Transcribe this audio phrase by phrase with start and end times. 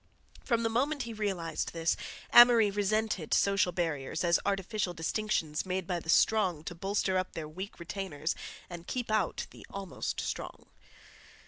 [0.43, 1.95] From the moment he realized this
[2.33, 7.47] Amory resented social barriers as artificial distinctions made by the strong to bolster up their
[7.47, 8.33] weak retainers
[8.67, 10.65] and keep out the almost strong.